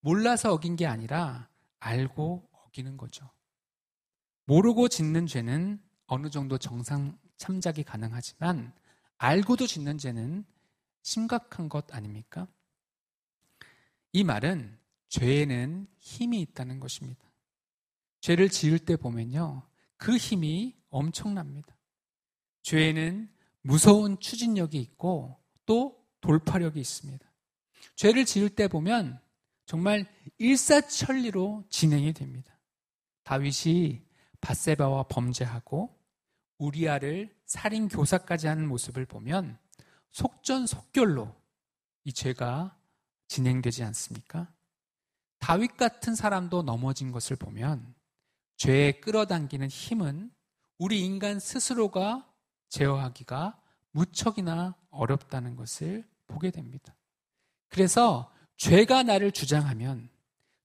[0.01, 1.49] 몰라서 어긴 게 아니라
[1.79, 3.29] 알고 어기는 거죠.
[4.45, 8.71] 모르고 짓는 죄는 어느 정도 정상 참작이 가능하지만
[9.17, 10.45] 알고도 짓는 죄는
[11.01, 12.47] 심각한 것 아닙니까?
[14.11, 17.23] 이 말은 죄에는 힘이 있다는 것입니다.
[18.21, 19.63] 죄를 지을 때 보면요.
[19.97, 21.75] 그 힘이 엄청납니다.
[22.61, 27.25] 죄에는 무서운 추진력이 있고 또 돌파력이 있습니다.
[27.95, 29.19] 죄를 지을 때 보면
[29.65, 30.05] 정말
[30.37, 32.59] 일사천리로 진행이 됩니다.
[33.23, 34.01] 다윗이
[34.41, 35.98] 바세바와 범죄하고
[36.59, 39.57] 우리아를 살인 교사까지 하는 모습을 보면
[40.11, 41.33] 속전속결로
[42.03, 42.77] 이 죄가
[43.27, 44.51] 진행되지 않습니까?
[45.39, 47.95] 다윗 같은 사람도 넘어진 것을 보면
[48.57, 50.31] 죄에 끌어당기는 힘은
[50.77, 52.29] 우리 인간 스스로가
[52.69, 53.59] 제어하기가
[53.91, 56.95] 무척이나 어렵다는 것을 보게 됩니다.
[57.69, 60.09] 그래서 죄가 나를 주장하면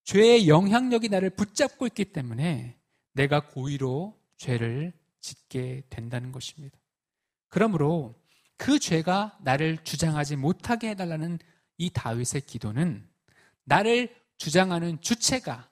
[0.05, 2.79] 죄의 영향력이 나를 붙잡고 있기 때문에
[3.13, 4.93] 내가 고의로 죄를
[5.25, 6.79] 짓게 된다는 것입니다.
[7.49, 8.15] 그러므로
[8.57, 11.39] 그 죄가 나를 주장하지 못하게 해달라는
[11.79, 13.09] 이 다윗의 기도는
[13.65, 15.71] 나를 주장하는 주체가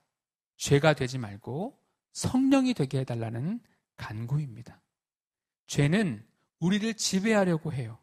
[0.56, 1.78] 죄가 되지 말고
[2.12, 3.60] 성령이 되게 해달라는
[3.96, 4.80] 간구입니다.
[5.66, 6.26] 죄는
[6.58, 7.98] 우리를 지배하려고 해요.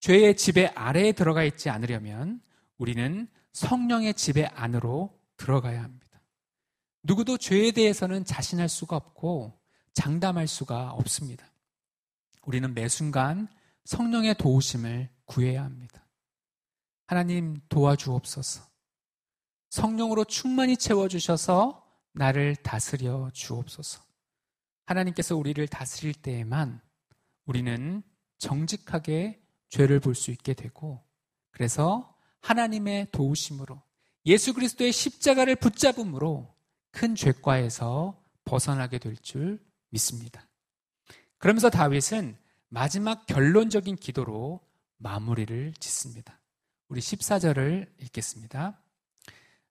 [0.00, 2.40] 죄의 지배 아래에 들어가 있지 않으려면
[2.78, 6.20] 우리는 성령의 지배 안으로 들어가야 합니다.
[7.02, 9.65] 누구도 죄에 대해서는 자신할 수가 없고
[9.96, 11.50] 장담할 수가 없습니다.
[12.42, 13.48] 우리는 매 순간
[13.86, 16.06] 성령의 도우심을 구해야 합니다.
[17.06, 18.62] 하나님 도와주옵소서.
[19.70, 21.82] 성령으로 충만히 채워주셔서
[22.12, 24.02] 나를 다스려 주옵소서.
[24.84, 26.80] 하나님께서 우리를 다스릴 때에만
[27.46, 28.02] 우리는
[28.38, 31.02] 정직하게 죄를 볼 수 있게 되고,
[31.50, 33.82] 그래서 하나님의 도우심으로
[34.26, 36.54] 예수 그리스도의 십자가를 붙잡음으로
[36.90, 39.64] 큰 죄과에서 벗어나게 될 줄
[39.96, 40.46] 믿습니다.
[41.38, 42.36] 그러면서 다윗은
[42.68, 44.60] 마지막 결론적인 기도로
[44.98, 46.40] 마무리를 짓습니다.
[46.88, 48.80] 우리 14절을 읽겠습니다.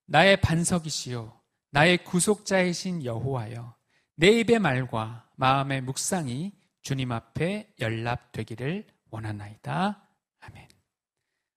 [0.06, 3.74] 나의 반석이시요 나의 구속자이신 여호와여
[4.16, 10.08] 내 입의 말과 마음의 묵상이 주님 앞에 연락되기를 원하나이다.
[10.40, 10.68] 아멘.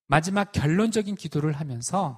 [0.08, 2.17] 마지막 결론적인 기도를 하면서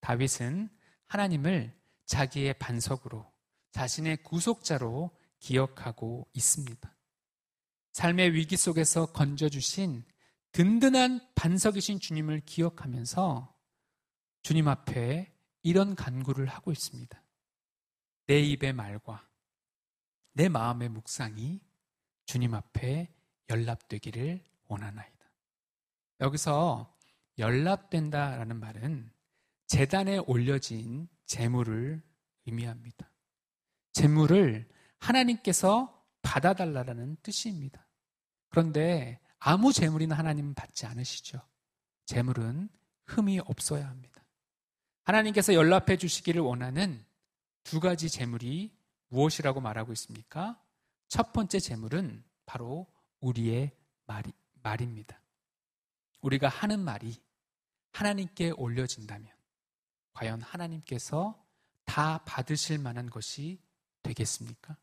[0.00, 0.68] 다윗은
[1.06, 1.72] 하나님을
[2.06, 3.30] 자기의 반석으로
[3.72, 6.96] 자신의 구속자로 기억하고 있습니다.
[7.92, 10.04] 삶의 위기 속에서 건져주신
[10.52, 13.54] 든든한 반석이신 주님을 기억하면서
[14.42, 17.22] 주님 앞에 이런 간구를 하고 있습니다.
[18.26, 19.28] 내 입의 말과
[20.32, 21.60] 내 마음의 묵상이
[22.26, 23.12] 주님 앞에
[23.48, 25.32] 연락되기를 원하나이다.
[26.20, 26.96] 여기서
[27.38, 29.10] 연락된다라는 말은
[29.66, 32.02] 재단에 올려진 재물을
[32.46, 33.10] 의미합니다.
[33.92, 34.68] 재물을
[34.98, 37.86] 하나님께서 받아달라는 뜻입니다.
[38.48, 41.40] 그런데 아무 재물이나 하나님은 받지 않으시죠.
[42.06, 42.68] 재물은
[43.06, 44.24] 흠이 없어야 합니다.
[45.04, 47.04] 하나님께서 연락해 주시기를 원하는
[47.64, 48.76] 두 가지 재물이
[49.08, 50.60] 무엇이라고 말하고 있습니까?
[51.08, 52.86] 첫 번째 재물은 바로
[53.20, 53.72] 우리의
[54.06, 55.20] 말이, 말입니다.
[56.20, 57.16] 우리가 하는 말이
[57.92, 59.32] 하나님께 올려진다면
[60.12, 61.42] 과연 하나님께서
[61.84, 63.60] 다 받으실 만한 것이
[64.02, 64.76] 되겠습니까?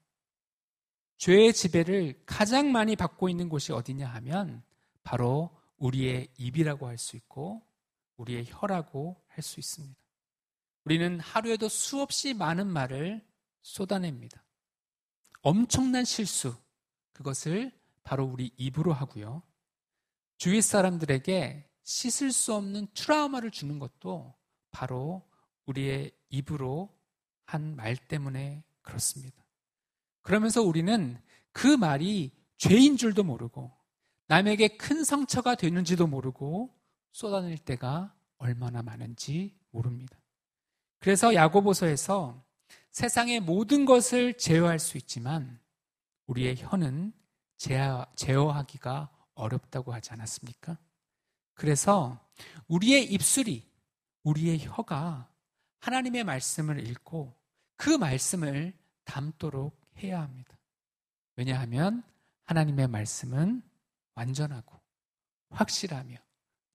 [1.17, 4.63] 죄의 지배를 가장 많이 받고 있는 곳이 어디냐 하면
[5.03, 7.61] 바로 우리의 입이라고 할 수 있고
[8.17, 9.99] 우리의 혀라고 할 수 있습니다.
[10.85, 13.25] 우리는 하루에도 수없이 많은 말을
[13.61, 14.43] 쏟아냅니다.
[15.41, 16.55] 엄청난 실수,
[17.13, 17.71] 그것을
[18.03, 19.41] 바로 우리 입으로 하고요.
[20.37, 24.33] 주위 사람들에게 씻을 수 없는 트라우마를 주는 것도
[24.71, 25.27] 바로
[25.65, 26.89] 우리의 입으로
[27.45, 29.44] 한 말 때문에 그렇습니다.
[30.25, 31.21] 그러면서 우리는
[31.51, 33.71] 그 말이 죄인 줄도 모르고
[34.25, 36.75] 남에게 큰 상처가 되는지도 모르고
[37.11, 40.17] 쏟아낼 때가 얼마나 많은지 모릅니다.
[40.97, 42.43] 그래서 야고보서에서
[42.89, 45.59] 세상의 모든 것을 제어할 수 있지만
[46.25, 47.13] 우리의 혀는
[47.55, 50.79] 제어 하기가 어렵다고 하지 않았습니까?
[51.53, 52.19] 그래서
[52.67, 53.63] 우리의 입술이,
[54.23, 55.31] 우리의 혀가
[55.81, 57.39] 하나님의 말씀을 읽고
[57.75, 58.73] 그 말씀을
[59.03, 60.57] 담도록 해야 합니다.
[61.35, 62.03] 왜냐하면
[62.43, 63.61] 하나님의 말씀은
[64.15, 64.79] 완전하고
[65.49, 66.17] 확실하며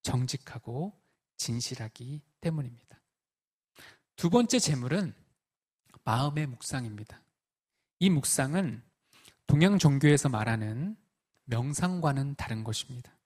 [0.03, 1.01] 정직하고
[1.37, 3.01] 진실하기 때문입니다.
[4.16, 5.14] 두 번째 재물은
[6.05, 7.23] 마음의 묵상입니다.
[7.99, 8.83] 이 묵상은
[9.47, 10.97] 동양 종교에서 말하는
[11.45, 13.16] 명상과는 다른 것입니다.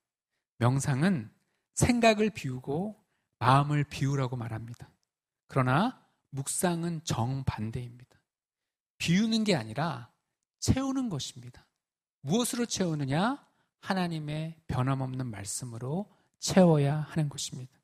[0.59, 1.30] 명상은
[1.74, 3.03] 생각을 비우고
[3.38, 4.88] 마음을 비우라고 말합니다.
[5.49, 8.13] 그러나 묵상은 정반대입니다.
[8.99, 10.11] 비우는 게 아니라
[10.61, 11.66] 채우는 것입니다.
[12.20, 13.47] 무엇으로 채우느냐?
[13.80, 17.78] 하나님의 변함없는 말씀으로 채워야 하는 것입니다.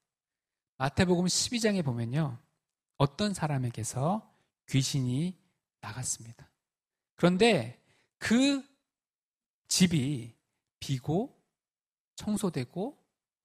[0.79, 2.39] 마태복음 12장에 보면요.
[2.97, 4.31] 어떤 사람에게서
[4.69, 5.39] 귀신이
[5.81, 6.51] 나갔습니다.
[7.17, 7.83] 그런데
[8.19, 8.63] 그
[9.69, 10.35] 집이
[10.79, 11.39] 비고
[12.17, 12.99] 청소되고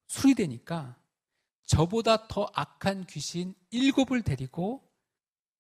[0.08, 0.98] 수리되니까
[1.66, 4.88] 저보다 더 악한 귀신 일곱을 데리고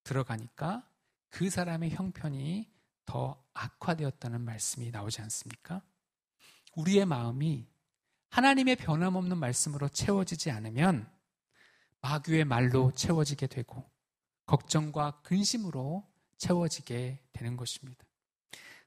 [0.03, 0.88] 들어가니까
[1.36, 2.72] 그 사람의 형편이
[3.06, 5.82] 더 악화되었다는 말씀이 나오지 않습니까?
[6.78, 7.68] 우리의 마음이
[8.30, 11.12] 하나님의 변함없는 말씀으로 채워지지 않으면
[12.00, 13.84] 마귀의 말로 채워지게 되고
[14.46, 18.06] 걱정과 근심으로 채워지게 되는 것입니다.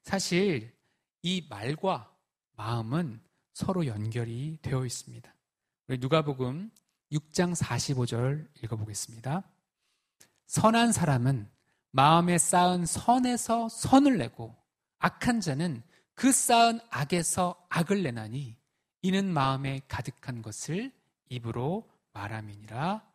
[0.03, 0.75] 사실
[1.21, 2.17] 이 말과
[2.57, 3.23] 마음은
[3.53, 5.35] 서로 연결이 되어 있습니다.
[5.89, 6.71] 우리 누가복음
[7.13, 9.43] 6장 45절 읽어보겠습니다.
[10.47, 11.58] 선한 사람은
[11.91, 14.55] 마음에 쌓은 선에서 선을 내고
[14.99, 15.83] 악한 자는
[16.15, 18.57] 그 쌓은 악에서 악을 내나니
[19.03, 20.93] 이는 마음에 가득한 것을
[21.29, 23.07] 입으로 말함이니라.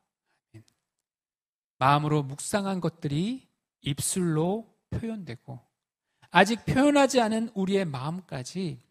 [1.78, 3.48] 마음으로 묵상한 것들이
[3.82, 5.60] 입술로 표현되고
[6.32, 8.82] 아직 표현하지 않은 우리의 마음까지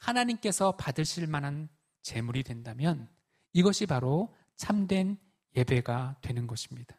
[0.00, 1.68] 하나님께서 받으실 만한
[2.02, 3.08] 재물이 된다면
[3.52, 5.18] 이것이 바로 참된
[5.54, 6.96] 예배가 되는 것입니다.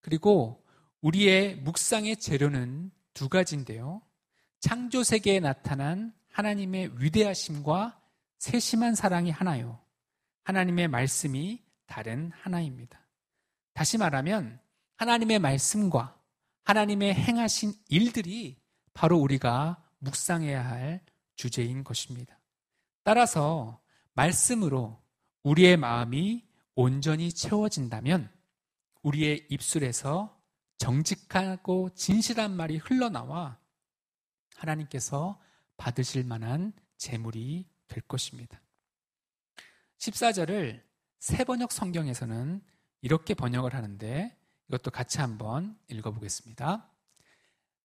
[0.00, 0.61] 그리고
[1.02, 4.00] 우리의 묵상의 재료는 두 가지인데요.
[4.60, 8.00] 창조 세계에 나타난 하나님의 위대하심과
[8.38, 9.80] 세심한 사랑이 하나요.
[10.44, 13.06] 하나님의 말씀이 다른 하나입니다.
[13.74, 14.60] 다시 말하면
[14.96, 16.18] 하나님의 말씀과
[16.64, 18.56] 하나님의 행하신 일들이
[18.94, 21.00] 바로 우리가 묵상해야 할
[21.34, 22.38] 주제인 것입니다.
[23.02, 23.80] 따라서
[24.14, 25.02] 말씀으로
[25.42, 28.30] 우리의 마음이 온전히 채워진다면
[29.02, 30.40] 우리의 입술에서
[30.82, 33.56] 정직하고 진실한 말이 흘러나와
[34.56, 35.40] 하나님께서
[35.76, 38.60] 받으실 만한 재물이 될 것입니다.
[39.98, 40.82] 14절을
[41.20, 42.60] 새 번역 성경에서는
[43.00, 44.36] 이렇게 번역을 하는데
[44.68, 46.90] 이것도 같이 한번 읽어보겠습니다.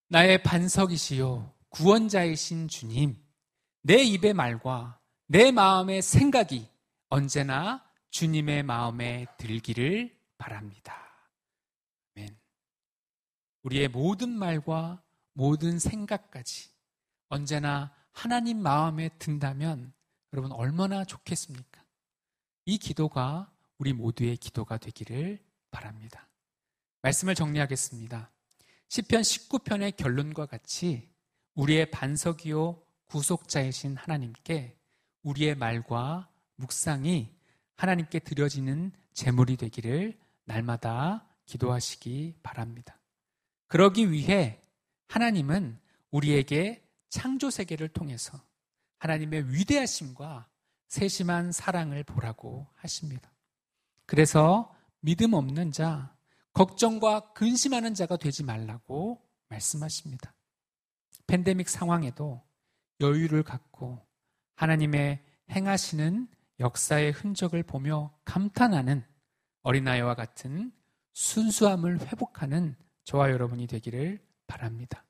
[0.08, 3.16] 나의 반석이시요 구원자이신 주님,
[3.84, 6.68] 내 입의 말과 내 마음의 생각이
[7.10, 11.07] 언제나 주님의 마음에 들기를 바랍니다.
[13.68, 15.02] 우리의 모든 말과
[15.34, 16.70] 모든 생각까지
[17.28, 19.94] 언제나 하나님 마음에 든다면
[20.32, 21.84] 여러분 얼마나 좋겠습니까?
[22.66, 26.30] 이 기도가 우리 모두의 기도가 되기를 바랍니다.
[27.02, 28.32] 말씀을 정리하겠습니다.
[28.88, 31.10] 10편 19편의 결론과 같이
[31.56, 34.78] 우리의 반석이요 구속자이신 하나님께
[35.24, 37.36] 우리의 말과 묵상이
[37.76, 42.98] 하나님께 드려지는 제물이 되기를 날마다 기도하시기 바랍니다.
[43.68, 44.62] 그러기 위해
[45.08, 45.80] 하나님은
[46.12, 48.42] 우리에게 창조 세계를 통해서
[49.00, 50.48] 하나님의 위대하심과
[50.88, 53.32] 세심한 사랑을 보라고 하십니다.
[54.06, 56.16] 그래서 믿음 없는 자,
[56.54, 60.34] 걱정과 근심하는 자가 되지 말라고 말씀하십니다.
[61.28, 62.42] 팬데믹 상황에도
[63.00, 64.02] 여유를 갖고
[64.56, 66.28] 하나님의 행하시는
[66.60, 69.06] 역사의 흔적을 보며 감탄하는
[69.62, 70.72] 어린아이와 같은
[71.14, 72.76] 순수함을 회복하는
[73.08, 75.06] 저와 여러분이 되기를 바랍니다.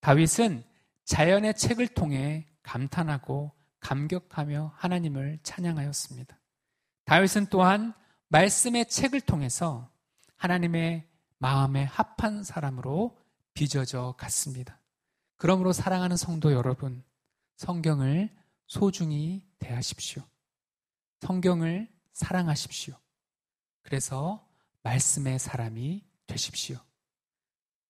[0.00, 0.64] 다윗은
[1.04, 6.36] 자연의 책을 통해 감탄하고 감격하며 하나님을 찬양하였습니다.
[7.04, 7.94] 다윗은 또한
[8.28, 9.88] 말씀의 책을 통해서
[10.34, 11.08] 하나님의
[11.38, 13.16] 마음에 합한 사람으로
[13.52, 14.80] 빚어져 갔습니다.
[15.36, 17.04] 그러므로 사랑하는 성도 여러분,
[17.58, 18.28] 성경을
[18.66, 20.24] 소중히 대하십시오.
[21.20, 22.96] 성경을 사랑하십시오.
[23.82, 24.44] 그래서
[24.82, 26.80] 말씀의 사람이 되십시오.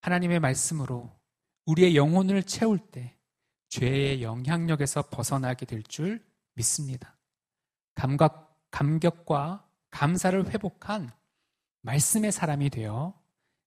[0.04, 1.10] 하나님의 말씀으로
[1.64, 3.16] 우리의 영혼을 채울 때
[3.70, 7.16] 죄의 영향력에서 벗어나게 될 줄 믿습니다.
[7.94, 11.10] 감각, 감격과 감사를 회복한
[11.80, 13.18] 말씀의 사람이 되어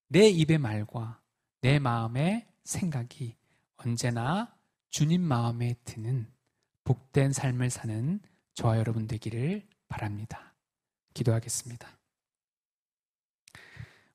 [0.09, 1.19] 내 입의 말과
[1.61, 3.35] 내 마음의 생각이
[3.77, 4.55] 언제나
[4.89, 6.31] 주님 마음에 드는
[6.83, 8.19] 복된 삶을 사는
[8.53, 10.53] 저와 여러분 되기를 바랍니다.
[11.15, 11.96] 기도하겠습니다.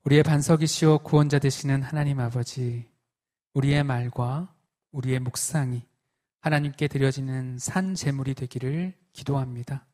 [0.05, 2.91] 우리의 반석이시오 구원자 되시는 하나님 아버지,
[3.55, 4.53] 우리의 말과
[4.91, 5.87] 우리의 묵상이
[6.41, 9.87] 하나님께 드려지는 산 제물이 되기를 기도합니다.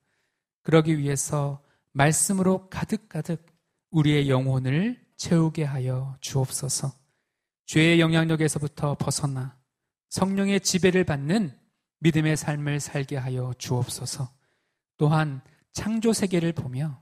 [0.62, 3.44] 그러기 위해서 말씀으로 가득가득
[3.90, 6.90] 우리의 영혼을 채우게 하여 주옵소서.
[7.66, 9.58] 죄의 영향력에서부터 벗어나
[10.08, 11.54] 성령의 지배를 받는
[11.98, 14.30] 믿음의 삶을 살게 하여 주옵소서.
[14.96, 15.42] 또한
[15.72, 16.98] 창조 세계를 보며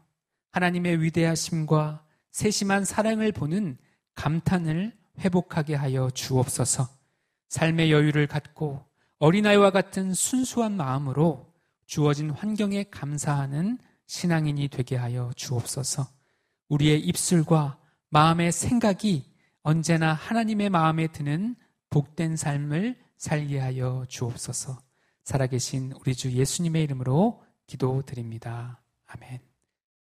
[0.50, 2.05] 하나님의 위대하심과
[2.36, 3.78] 세심한 사랑을 보는
[4.14, 6.86] 감탄을 회복하게 하여 주옵소서.
[7.48, 8.84] 삶의 여유를 갖고
[9.20, 11.50] 어린아이와 같은 순수한 마음으로
[11.86, 16.06] 주어진 환경에 감사하는 신앙인이 되게 하여 주옵소서.
[16.68, 17.78] 우리의 입술과
[18.10, 19.24] 마음의 생각이
[19.62, 21.56] 언제나 하나님의 마음에 드는
[21.88, 24.78] 복된 삶을 살게 하여 주옵소서.
[25.24, 28.82] 살아계신 우리 주 예수님의 이름으로 기도드립니다.
[29.06, 29.45] 아멘.